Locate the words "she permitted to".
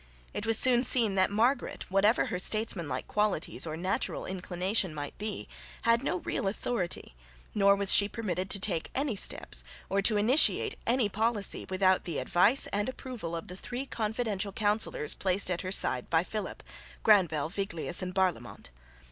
7.93-8.59